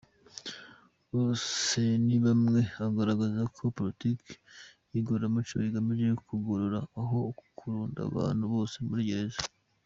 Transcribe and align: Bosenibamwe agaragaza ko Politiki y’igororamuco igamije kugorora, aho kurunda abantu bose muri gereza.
Bosenibamwe 1.13 2.61
agaragaza 2.85 3.41
ko 3.55 3.61
Politiki 3.77 4.33
y’igororamuco 4.91 5.53
igamije 5.67 6.07
kugorora, 6.27 6.79
aho 7.01 7.19
kurunda 7.57 7.99
abantu 8.09 8.43
bose 8.55 8.77
muri 8.87 9.03
gereza. 9.09 9.41